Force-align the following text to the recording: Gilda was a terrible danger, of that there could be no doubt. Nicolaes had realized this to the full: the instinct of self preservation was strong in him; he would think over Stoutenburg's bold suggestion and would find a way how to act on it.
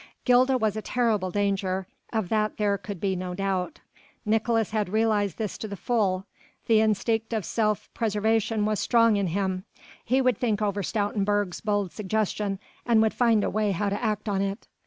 Gilda 0.25 0.57
was 0.57 0.75
a 0.75 0.81
terrible 0.81 1.29
danger, 1.29 1.85
of 2.11 2.29
that 2.29 2.57
there 2.57 2.75
could 2.75 2.99
be 2.99 3.15
no 3.15 3.35
doubt. 3.35 3.81
Nicolaes 4.25 4.71
had 4.71 4.89
realized 4.89 5.37
this 5.37 5.59
to 5.59 5.67
the 5.67 5.75
full: 5.75 6.25
the 6.65 6.81
instinct 6.81 7.33
of 7.33 7.45
self 7.45 7.87
preservation 7.93 8.65
was 8.65 8.79
strong 8.79 9.15
in 9.15 9.27
him; 9.27 9.63
he 10.03 10.19
would 10.19 10.39
think 10.39 10.59
over 10.59 10.81
Stoutenburg's 10.81 11.61
bold 11.61 11.91
suggestion 11.91 12.57
and 12.83 12.99
would 13.03 13.13
find 13.13 13.43
a 13.43 13.49
way 13.51 13.73
how 13.73 13.89
to 13.89 14.03
act 14.03 14.27
on 14.27 14.41
it. 14.41 14.67